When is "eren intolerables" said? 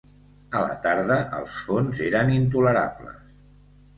2.07-3.55